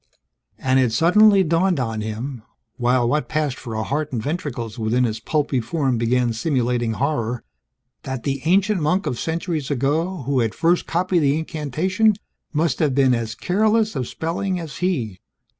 [0.57, 2.41] And it suddenly dawned on him
[2.77, 7.43] (while what passed for a heart and ventricles within his pulpy form began simulating horror)
[8.01, 12.15] that the ancient monk of centuries ago who had first copied the incantation
[12.51, 15.19] must have been as careless of spelling as he.